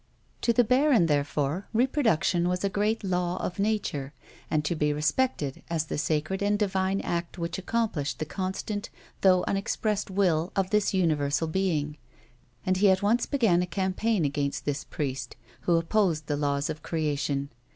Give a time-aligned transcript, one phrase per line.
[0.41, 4.15] To the baron, therefore, reproduction was a great law of Nature,
[4.49, 8.89] and to be respected as the sacred and divine act which accomplished the constant,
[9.21, 11.97] though unexpressed, will of this Universal Being;
[12.65, 15.35] and he at once began a campaign agair.st this priest
[15.69, 17.49] who opposed the laws of creation.